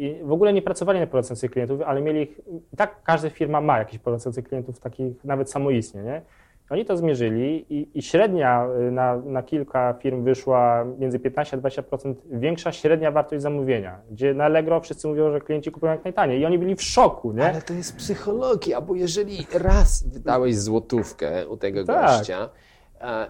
i 0.00 0.20
w 0.22 0.32
ogóle 0.32 0.52
nie 0.52 0.62
pracowali 0.62 1.00
na 1.00 1.06
prowadzących 1.06 1.50
klientów, 1.50 1.80
ale 1.80 2.00
mieli 2.00 2.22
ich, 2.22 2.40
tak 2.76 3.02
każda 3.02 3.30
firma 3.30 3.60
ma 3.60 3.78
jakichś 3.78 4.02
prowadzących 4.02 4.44
klientów, 4.44 4.80
takich 4.80 5.24
nawet 5.24 5.50
samoistnie, 5.50 6.02
nie? 6.02 6.22
Oni 6.70 6.84
to 6.84 6.96
zmierzyli 6.96 7.66
i, 7.70 7.98
i 7.98 8.02
średnia 8.02 8.68
y, 8.88 8.90
na, 8.90 9.16
na, 9.16 9.42
kilka 9.42 9.94
firm 9.94 10.24
wyszła 10.24 10.84
między 10.98 11.18
15 11.18 11.56
a 11.56 11.60
20% 11.60 12.14
większa 12.30 12.72
średnia 12.72 13.10
wartość 13.10 13.42
zamówienia, 13.42 14.00
gdzie 14.10 14.34
na 14.34 14.44
Allegro 14.44 14.80
wszyscy 14.80 15.08
mówią, 15.08 15.32
że 15.32 15.40
klienci 15.40 15.70
kupują 15.70 15.92
jak 15.92 16.04
najtaniej 16.04 16.40
i 16.40 16.46
oni 16.46 16.58
byli 16.58 16.76
w 16.76 16.82
szoku, 16.82 17.32
nie? 17.32 17.48
Ale 17.48 17.62
to 17.62 17.74
jest 17.74 17.96
psychologia, 17.96 18.80
bo 18.80 18.94
jeżeli 18.94 19.46
raz 19.54 20.08
wydałeś 20.08 20.58
złotówkę 20.58 21.48
u 21.48 21.56
tego 21.56 21.84
tak. 21.84 22.18
gościa 22.18 22.48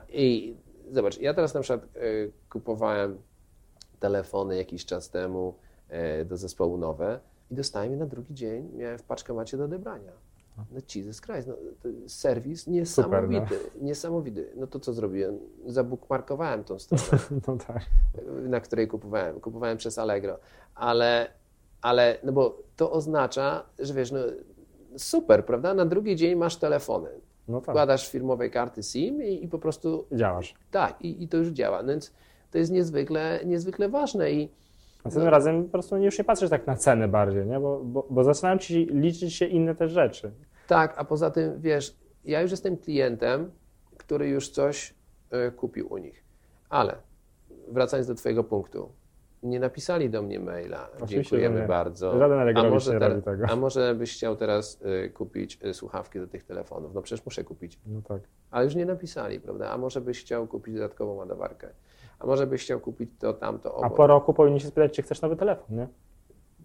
i 0.08 0.56
zobacz, 0.92 1.18
ja 1.18 1.34
teraz 1.34 1.54
na 1.54 1.60
przykład 1.60 1.96
y, 1.96 2.32
kupowałem 2.50 3.18
telefony 4.00 4.56
jakiś 4.56 4.84
czas 4.84 5.10
temu 5.10 5.54
y, 6.20 6.24
do 6.24 6.36
zespołu 6.36 6.78
nowe 6.78 7.20
i 7.50 7.54
dostałem 7.54 7.90
je 7.90 7.96
na 7.96 8.06
drugi 8.06 8.34
dzień, 8.34 8.70
miałem 8.74 8.98
w 8.98 9.02
paczkomacie 9.02 9.56
do 9.56 9.64
odebrania. 9.64 10.12
No 10.72 10.80
Jesus 10.94 11.20
Christ, 11.20 11.48
no, 11.48 11.54
serwis 12.06 12.66
niesamowity, 12.66 13.54
Super, 13.54 13.70
no. 13.74 13.86
niesamowity. 13.86 14.52
No 14.56 14.66
to 14.66 14.80
co 14.80 14.92
zrobiłem? 14.92 15.38
Zabukmarkowałem 15.66 16.64
tą 16.64 16.78
stronę, 16.78 17.22
no 17.48 17.56
tak. 17.66 17.82
na 18.42 18.60
której 18.60 18.88
kupowałem. 18.88 19.40
Kupowałem 19.40 19.76
przez 19.76 19.98
Allegro, 19.98 20.38
ale, 20.74 21.28
ale 21.82 22.18
no 22.24 22.32
bo 22.32 22.62
to 22.76 22.92
oznacza, 22.92 23.64
że 23.78 23.94
wiesz, 23.94 24.12
no 24.12 24.18
super, 24.96 25.46
prawda? 25.46 25.74
Na 25.74 25.84
drugi 25.84 26.16
dzień 26.16 26.36
masz 26.36 26.56
telefony. 26.56 27.08
No 27.48 27.60
tak. 27.60 27.74
Wkładasz 27.74 28.08
firmowej 28.08 28.50
karty 28.50 28.82
SIM 28.82 29.22
i, 29.22 29.44
i 29.44 29.48
po 29.48 29.58
prostu... 29.58 30.06
Działasz. 30.12 30.54
Tak, 30.70 31.02
i, 31.02 31.22
i 31.22 31.28
to 31.28 31.36
już 31.36 31.48
działa. 31.48 31.82
No 31.82 31.88
więc 31.88 32.12
to 32.50 32.58
jest 32.58 32.72
niezwykle, 32.72 33.40
niezwykle 33.44 33.88
ważne 33.88 34.32
i 34.32 34.50
Następnym 35.04 35.24
no. 35.24 35.30
razem 35.30 35.64
po 35.64 35.70
prostu 35.70 35.96
już 35.96 36.18
nie 36.18 36.24
patrzysz 36.24 36.50
tak 36.50 36.66
na 36.66 36.76
cenę 36.76 37.08
bardziej, 37.08 37.46
nie? 37.46 37.60
Bo, 37.60 37.80
bo, 37.84 38.06
bo 38.10 38.24
zaczynają 38.24 38.58
ci 38.58 38.86
liczyć 38.86 39.34
się 39.34 39.46
inne 39.46 39.74
też 39.74 39.92
rzeczy. 39.92 40.32
Tak, 40.70 40.94
a 40.96 41.04
poza 41.04 41.30
tym, 41.30 41.60
wiesz, 41.60 41.96
ja 42.24 42.42
już 42.42 42.50
jestem 42.50 42.76
klientem, 42.76 43.50
który 43.96 44.28
już 44.28 44.48
coś 44.48 44.94
y, 45.48 45.52
kupił 45.52 45.92
u 45.92 45.98
nich. 45.98 46.24
Ale 46.68 46.96
wracając 47.68 48.06
do 48.06 48.14
Twojego 48.14 48.44
punktu, 48.44 48.92
nie 49.42 49.60
napisali 49.60 50.10
do 50.10 50.22
mnie 50.22 50.40
maila. 50.40 50.88
Oczywiście, 50.92 51.16
Dziękujemy 51.16 51.68
bardzo. 51.68 52.18
Żaden 52.18 52.56
a 52.56 52.70
może, 52.70 52.92
nie 52.92 52.98
robi 52.98 53.22
tego. 53.22 53.46
a 53.48 53.56
może 53.56 53.94
byś 53.94 54.14
chciał 54.14 54.36
teraz 54.36 54.80
y, 55.04 55.10
kupić 55.10 55.58
y, 55.64 55.74
słuchawki 55.74 56.18
do 56.20 56.26
tych 56.26 56.44
telefonów? 56.44 56.94
No 56.94 57.02
przecież 57.02 57.24
muszę 57.24 57.44
kupić. 57.44 57.78
No 57.86 58.02
tak. 58.02 58.22
Ale 58.50 58.64
już 58.64 58.74
nie 58.74 58.86
napisali, 58.86 59.40
prawda? 59.40 59.70
A 59.70 59.78
może 59.78 60.00
byś 60.00 60.20
chciał 60.20 60.46
kupić 60.46 60.74
dodatkową 60.74 61.14
ładowarkę? 61.14 61.68
A 62.18 62.26
może 62.26 62.46
byś 62.46 62.62
chciał 62.62 62.80
kupić 62.80 63.10
to, 63.18 63.32
tamto, 63.32 63.74
obok. 63.74 63.92
A 63.92 63.96
po 63.96 64.06
roku 64.06 64.34
powinni 64.34 64.60
się 64.60 64.68
spytać, 64.68 64.92
czy 64.92 65.02
chcesz 65.02 65.22
nowy 65.22 65.36
telefon, 65.36 65.76
nie? 65.76 65.88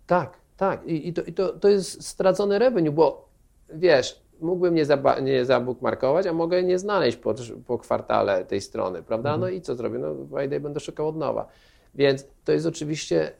Tak, 0.08 0.38
tak. 0.58 0.86
I, 0.86 1.08
i, 1.08 1.14
to, 1.14 1.22
i 1.22 1.34
to, 1.34 1.60
to 1.60 1.70
jest 1.70 2.08
stracony 2.08 2.60
revenue, 2.60 2.92
bo 2.92 3.25
wiesz, 3.74 4.22
mógłbym 4.42 4.76
nie, 4.76 4.86
zaba, 4.86 5.20
nie 5.20 5.46
zabukmarkować, 5.46 6.28
a 6.28 6.34
mogę 6.34 6.64
nie 6.64 6.80
znaleźć 6.80 7.18
po, 7.18 7.36
po 7.68 7.78
kwartale 7.78 8.46
tej 8.46 8.62
strony, 8.62 9.04
prawda? 9.04 9.30
Mhm. 9.30 9.42
No 9.42 9.58
i 9.58 9.62
co 9.62 9.76
zrobię? 9.76 10.00
No 10.00 10.42
i 10.42 10.60
będę 10.60 10.80
szukał 10.80 11.08
od 11.08 11.18
nowa. 11.18 11.48
Więc 11.96 12.28
to 12.46 12.52
jest 12.52 12.66
oczywiście 12.66 13.32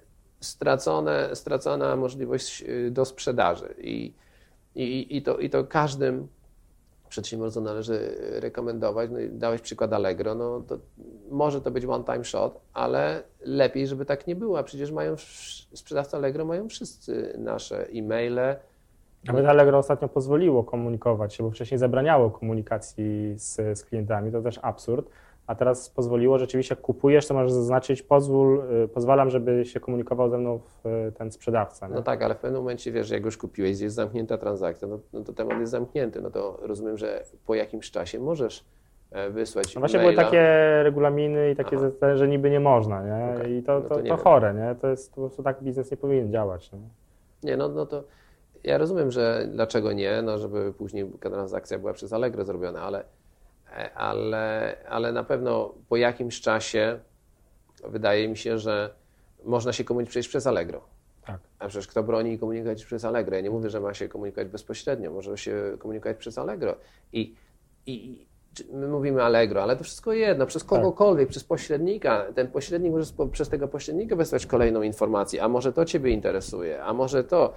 stracone, 0.42 1.36
stracona 1.36 1.96
możliwość 1.96 2.64
y, 2.64 2.92
do 2.92 3.06
sprzedaży 3.06 3.76
i, 3.78 4.14
i, 4.76 5.18
i, 5.18 5.22
to, 5.22 5.38
i 5.38 5.50
to 5.50 5.64
każdym 5.64 6.28
przedsiębiorcom 7.10 7.64
należy 7.64 8.16
rekomendować. 8.20 9.10
No 9.12 9.20
dałeś 9.30 9.62
przykład 9.62 9.94
Allegro, 9.94 10.36
no 10.36 10.62
to 10.62 10.80
może 11.30 11.62
to 11.62 11.72
być 11.72 11.86
one-time 11.86 12.24
shot, 12.24 12.62
ale 12.74 13.24
lepiej, 13.42 13.88
żeby 13.88 14.06
tak 14.06 14.28
nie 14.28 14.36
było, 14.36 14.60
a 14.60 14.64
przecież 14.64 14.92
mają, 14.92 15.16
sprzedawcy 15.74 16.18
Allegro 16.18 16.46
mają 16.46 16.70
wszyscy 16.70 17.36
nasze 17.38 17.88
e-maile, 17.88 18.56
nawet 19.28 19.46
Allegro 19.46 19.78
ostatnio 19.78 20.08
pozwoliło 20.08 20.64
komunikować 20.64 21.34
się, 21.34 21.44
bo 21.44 21.52
wcześniej 21.52 21.78
zabraniało 21.78 22.32
komunikacji 22.32 23.34
z, 23.36 23.80
z 23.80 23.84
klientami, 23.84 24.32
to 24.32 24.42
też 24.42 24.60
absurd, 24.62 25.10
a 25.48 25.56
teraz 25.56 25.90
pozwoliło, 25.90 26.38
rzeczywiście 26.38 26.76
kupujesz, 26.76 27.28
to 27.28 27.34
możesz 27.34 27.52
zaznaczyć, 27.52 28.04
pozwól, 28.04 28.64
y, 28.84 28.88
pozwalam, 28.88 29.30
żeby 29.30 29.66
się 29.66 29.80
komunikował 29.80 30.30
ze 30.30 30.38
mną 30.38 30.60
ten 31.18 31.32
sprzedawca. 31.32 31.88
Nie? 31.88 31.96
No 31.96 32.02
tak, 32.02 32.22
ale 32.22 32.36
w 32.36 32.38
pewnym 32.38 32.62
momencie 32.62 32.92
wiesz, 32.92 33.10
jak 33.10 33.26
już 33.26 33.38
kupiłeś, 33.38 33.80
jest 33.80 33.96
zamknięta 33.96 34.38
transakcja, 34.38 34.88
no, 34.88 35.00
no 35.14 35.24
to 35.24 35.34
temat 35.34 35.60
jest 35.60 35.72
zamknięty, 35.72 36.22
no 36.22 36.30
to 36.30 36.60
rozumiem, 36.62 36.98
że 36.98 37.24
po 37.46 37.56
jakimś 37.56 37.92
czasie 37.92 38.20
możesz 38.20 38.66
e, 39.12 39.30
wysłać 39.30 39.76
no 39.76 39.80
Właśnie 39.80 40.00
maila. 40.00 40.14
były 40.14 40.26
takie 40.26 40.44
regulaminy 40.84 41.52
i 41.52 41.56
takie, 41.56 41.78
Aha. 41.78 42.16
że 42.16 42.28
niby 42.28 42.50
nie 42.50 42.60
można, 42.60 43.04
nie? 43.04 43.36
Okay. 43.36 43.54
I 43.54 43.64
to, 43.64 43.82
to, 43.82 43.96
no 43.96 44.02
to, 44.02 44.08
to 44.08 44.18
chore, 44.18 44.54
nie? 44.54 44.76
To 44.82 44.88
jest 44.88 45.16
po 45.16 45.22
prostu 45.22 45.44
tak 45.44 45.64
biznes 45.64 45.92
nie 45.92 45.98
powinien 45.98 46.32
działać. 46.32 46.72
Nie, 46.72 46.80
nie 47.44 47.58
no, 47.58 47.70
no 47.70 47.86
to 47.86 48.04
ja 48.66 48.78
rozumiem, 48.78 49.12
że 49.12 49.48
dlaczego 49.52 49.94
nie, 49.94 50.22
no 50.22 50.38
żeby 50.38 50.74
później 50.74 51.12
transakcja 51.20 51.80
była 51.80 51.94
przez 51.94 52.14
Allegro 52.14 52.46
zrobiona, 52.46 52.82
ale, 52.82 53.04
ale, 53.96 54.78
ale 54.90 55.12
na 55.12 55.24
pewno 55.24 55.74
po 55.90 55.98
jakimś 55.98 56.42
czasie 56.42 57.00
wydaje 57.88 58.28
mi 58.28 58.38
się, 58.38 58.60
że 58.60 58.96
można 59.44 59.74
się 59.74 59.84
komunikować 59.84 60.10
przejść 60.10 60.30
przez 60.30 60.48
Allegro. 60.48 60.82
Tak. 61.26 61.40
A 61.60 61.68
przecież 61.68 61.88
kto 61.88 62.04
broni 62.04 62.40
komunikować 62.40 62.86
przez 62.86 63.06
Allegro? 63.06 63.36
Ja 63.36 63.42
nie 63.42 63.50
mówię, 63.50 63.70
że 63.70 63.80
ma 63.80 63.94
się 63.94 64.08
komunikować 64.08 64.48
bezpośrednio, 64.48 65.12
może 65.12 65.38
się 65.38 65.78
komunikować 65.80 66.18
przez 66.18 66.38
Allegro. 66.38 66.76
I, 67.14 67.36
i 67.86 68.26
my 68.74 68.88
mówimy 68.88 69.24
Allegro, 69.24 69.64
ale 69.64 69.76
to 69.78 69.84
wszystko 69.84 70.14
jedno, 70.14 70.46
przez 70.46 70.62
tak. 70.62 70.70
kogokolwiek, 70.70 71.28
tak. 71.28 71.32
przez 71.32 71.44
pośrednika. 71.44 72.26
Ten 72.36 72.48
pośrednik 72.48 72.92
może 72.92 73.12
przez 73.32 73.50
tego 73.50 73.68
pośrednika 73.68 74.16
wysłać 74.16 74.46
kolejną 74.46 74.82
informację, 74.82 75.44
a 75.44 75.48
może 75.48 75.74
to 75.74 75.86
Ciebie 75.86 76.12
interesuje, 76.12 76.84
a 76.84 76.94
może 76.94 77.24
to. 77.24 77.54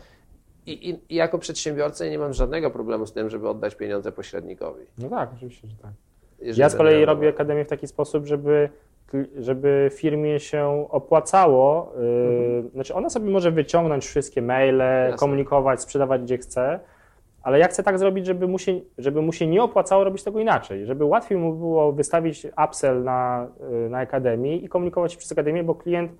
I, 0.68 0.90
i, 0.90 1.00
I, 1.08 1.14
jako 1.14 1.38
przedsiębiorca 1.38 2.06
nie 2.06 2.18
mam 2.18 2.32
żadnego 2.32 2.70
problemu 2.70 3.06
z 3.06 3.12
tym, 3.12 3.30
żeby 3.30 3.48
oddać 3.48 3.74
pieniądze 3.74 4.12
pośrednikowi. 4.12 4.84
No 4.98 5.08
tak, 5.08 5.30
oczywiście, 5.36 5.68
że 5.68 5.76
tak. 5.82 5.92
Jeżeli 6.40 6.60
ja 6.60 6.68
z 6.68 6.76
kolei 6.76 7.04
robię 7.04 7.28
akademię 7.28 7.64
w 7.64 7.68
taki 7.68 7.86
sposób, 7.86 8.26
żeby, 8.26 8.68
żeby 9.38 9.90
firmie 9.94 10.40
się 10.40 10.86
opłacało. 10.90 11.92
Mhm. 11.96 12.70
znaczy, 12.70 12.94
ona 12.94 13.10
sobie 13.10 13.30
może 13.30 13.50
wyciągnąć 13.50 14.06
wszystkie 14.06 14.42
maile, 14.42 14.78
Jasne. 14.78 15.18
komunikować, 15.18 15.82
sprzedawać 15.82 16.22
gdzie 16.22 16.38
chce, 16.38 16.80
ale 17.42 17.58
ja 17.58 17.68
chcę 17.68 17.82
tak 17.82 17.98
zrobić, 17.98 18.26
żeby 18.26 18.48
mu, 18.48 18.58
się, 18.58 18.80
żeby 18.98 19.22
mu 19.22 19.32
się 19.32 19.46
nie 19.46 19.62
opłacało 19.62 20.04
robić 20.04 20.22
tego 20.22 20.40
inaczej, 20.40 20.86
żeby 20.86 21.04
łatwiej 21.04 21.38
mu 21.38 21.52
było 21.52 21.92
wystawić 21.92 22.46
upsell 22.66 23.04
na, 23.04 23.46
y, 23.86 23.90
na 23.90 23.98
akademii 23.98 24.64
i 24.64 24.68
komunikować 24.68 25.16
przez 25.16 25.32
akademię, 25.32 25.64
bo 25.64 25.74
klient 25.74 26.12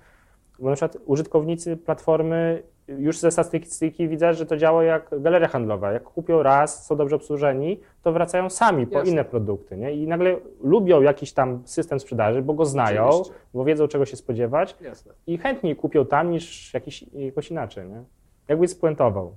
bo 0.58 0.68
na 0.70 0.76
przykład 0.76 0.98
użytkownicy 1.06 1.76
platformy 1.76 2.62
już 2.88 3.18
ze 3.18 3.30
statystyki 3.30 4.08
widzę, 4.08 4.34
że 4.34 4.46
to 4.46 4.56
działa 4.56 4.84
jak 4.84 5.20
galeria 5.20 5.48
handlowa. 5.48 5.92
Jak 5.92 6.04
kupią 6.04 6.42
raz, 6.42 6.86
są 6.86 6.96
dobrze 6.96 7.16
obsłużeni, 7.16 7.80
to 8.02 8.12
wracają 8.12 8.50
sami 8.50 8.86
po 8.86 8.98
Jasne. 8.98 9.12
inne 9.12 9.24
produkty. 9.24 9.76
Nie? 9.76 9.94
I 9.94 10.06
nagle 10.06 10.36
lubią 10.60 11.02
jakiś 11.02 11.32
tam 11.32 11.62
system 11.64 12.00
sprzedaży, 12.00 12.42
bo 12.42 12.54
go 12.54 12.64
znają, 12.64 13.08
Oczywiście. 13.08 13.34
bo 13.54 13.64
wiedzą 13.64 13.88
czego 13.88 14.06
się 14.06 14.16
spodziewać 14.16 14.76
Jasne. 14.80 15.12
i 15.26 15.38
chętniej 15.38 15.76
kupią 15.76 16.06
tam 16.06 16.30
niż 16.30 16.74
jakiś, 16.74 17.02
jakoś 17.12 17.50
inaczej. 17.50 17.88
Nie? 17.88 18.02
Jakbyś 18.48 18.70
spuentował. 18.70 19.36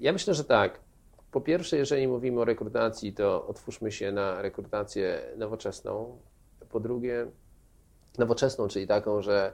Ja 0.00 0.12
myślę, 0.12 0.34
że 0.34 0.44
tak. 0.44 0.80
Po 1.30 1.40
pierwsze, 1.40 1.76
jeżeli 1.76 2.08
mówimy 2.08 2.40
o 2.40 2.44
rekrutacji, 2.44 3.12
to 3.12 3.46
otwórzmy 3.46 3.92
się 3.92 4.12
na 4.12 4.42
rekrutację 4.42 5.20
nowoczesną. 5.36 6.18
Po 6.68 6.80
drugie, 6.80 7.26
nowoczesną, 8.18 8.68
czyli 8.68 8.86
taką, 8.86 9.22
że 9.22 9.52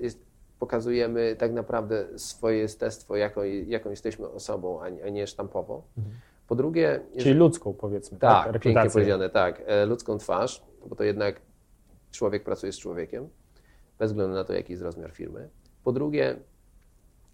jest, 0.00 0.18
pokazujemy 0.58 1.36
tak 1.36 1.52
naprawdę 1.52 2.18
swoje 2.18 2.58
jestestwo, 2.58 3.16
jaką, 3.16 3.40
jaką 3.66 3.90
jesteśmy 3.90 4.28
osobą, 4.28 4.82
a 4.82 4.88
nie, 4.88 5.04
a 5.04 5.08
nie 5.08 5.26
sztampowo. 5.26 5.82
Mhm. 5.98 6.16
Po 6.48 6.54
drugie... 6.54 7.00
Czyli 7.18 7.34
ludzką 7.34 7.72
powiedzmy. 7.72 8.18
Tak, 8.18 8.52
tak 8.52 8.62
pięknie 8.62 8.90
powiedziane, 8.90 9.30
tak. 9.30 9.62
E, 9.66 9.86
ludzką 9.86 10.18
twarz, 10.18 10.62
bo 10.86 10.96
to 10.96 11.04
jednak 11.04 11.40
człowiek 12.10 12.44
pracuje 12.44 12.72
z 12.72 12.78
człowiekiem, 12.78 13.28
bez 13.98 14.10
względu 14.10 14.34
na 14.34 14.44
to, 14.44 14.52
jaki 14.52 14.72
jest 14.72 14.82
rozmiar 14.82 15.10
firmy. 15.10 15.48
Po 15.84 15.92
drugie, 15.92 16.36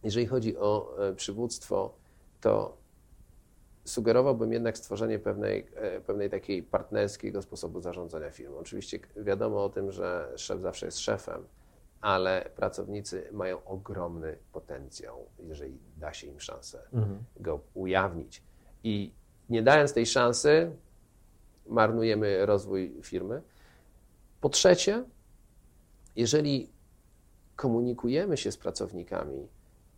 jeżeli 0.05 0.27
chodzi 0.27 0.57
o 0.57 0.97
e, 0.99 1.15
przywództwo, 1.15 1.95
to 2.41 2.77
sugerowałbym 3.85 4.53
jednak 4.53 4.79
stworzenie 4.79 5.19
pewnej, 5.19 5.67
e, 5.75 6.01
pewnej 6.01 6.31
takiej 6.31 6.63
partnerskiego 6.63 7.43
sposobu 7.43 7.81
zarządzania 7.81 8.31
firmą. 8.31 8.57
Oczywiście 8.57 8.99
wiadomo 9.17 9.65
o 9.65 9.69
tym, 9.69 9.93
że 9.93 10.33
szef 10.37 10.61
zawsze 10.61 10.87
jest 10.87 10.99
szefem, 10.99 11.43
ale 12.05 12.51
pracownicy 12.57 13.29
mają 13.33 13.65
ogromny 13.65 14.39
potencjał, 14.53 15.27
jeżeli 15.39 15.79
da 15.97 16.13
się 16.13 16.27
im 16.27 16.41
szansę 16.41 16.83
mhm. 16.93 17.25
go 17.37 17.61
ujawnić. 17.75 18.43
I 18.83 19.13
nie 19.49 19.63
dając 19.63 19.93
tej 19.93 20.07
szansy, 20.07 20.77
marnujemy 21.67 22.47
rozwój 22.47 23.01
firmy. 23.03 23.43
Po 24.41 24.49
trzecie, 24.49 25.05
jeżeli 26.17 26.73
komunikujemy 27.57 28.37
się 28.37 28.53
z 28.53 28.57
pracownikami, 28.57 29.49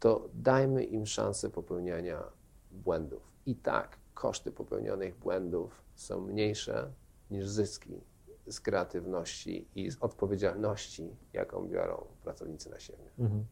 to 0.01 0.29
dajmy 0.35 0.85
im 0.85 1.07
szansę 1.07 1.51
popełniania 1.51 2.23
błędów. 2.71 3.23
I 3.47 3.55
tak 3.55 3.97
koszty 4.15 4.53
popełnionych 4.53 5.19
błędów 5.19 5.83
są 5.95 6.21
mniejsze 6.21 6.91
niż 7.31 7.47
zyski 7.49 8.01
z 8.49 8.61
kreatywności 8.61 9.69
i 9.75 9.91
z 9.91 9.97
odpowiedzialności, 10.01 11.17
jaką 11.33 11.69
biorą 11.69 12.07
pracownicy 12.23 12.71
na 12.71 12.81
siebie. 12.81 13.05
Mhm. 13.19 13.45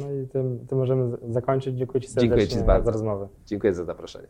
No 0.00 0.12
i 0.12 0.26
tym, 0.28 0.66
tym 0.66 0.78
możemy 0.78 1.16
zakończyć. 1.28 1.76
Dziękuję 1.78 2.00
Ci 2.00 2.08
Dziękuję 2.08 2.28
serdecznie 2.30 2.60
Ci 2.60 2.66
bardzo. 2.66 2.84
za 2.84 2.90
rozmowę. 2.90 3.28
Dziękuję 3.46 3.74
za 3.74 3.84
zaproszenie. 3.84 4.28